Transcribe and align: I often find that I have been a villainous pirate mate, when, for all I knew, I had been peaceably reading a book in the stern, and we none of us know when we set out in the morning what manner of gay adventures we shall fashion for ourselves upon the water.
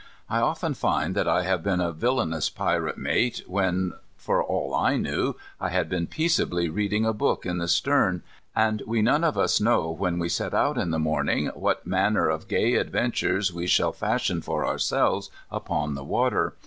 I 0.31 0.39
often 0.39 0.73
find 0.73 1.13
that 1.13 1.27
I 1.27 1.43
have 1.43 1.61
been 1.61 1.79
a 1.79 1.91
villainous 1.91 2.49
pirate 2.49 2.97
mate, 2.97 3.43
when, 3.45 3.93
for 4.17 4.41
all 4.43 4.73
I 4.73 4.97
knew, 4.97 5.35
I 5.59 5.69
had 5.69 5.89
been 5.89 6.07
peaceably 6.07 6.69
reading 6.69 7.05
a 7.05 7.13
book 7.13 7.45
in 7.45 7.59
the 7.59 7.67
stern, 7.67 8.23
and 8.55 8.81
we 8.87 9.03
none 9.03 9.23
of 9.23 9.37
us 9.37 9.61
know 9.61 9.91
when 9.91 10.17
we 10.17 10.27
set 10.27 10.55
out 10.55 10.79
in 10.79 10.89
the 10.89 10.97
morning 10.97 11.51
what 11.53 11.85
manner 11.85 12.29
of 12.29 12.47
gay 12.47 12.73
adventures 12.77 13.53
we 13.53 13.67
shall 13.67 13.93
fashion 13.93 14.41
for 14.41 14.65
ourselves 14.65 15.29
upon 15.51 15.93
the 15.93 16.03
water. 16.03 16.55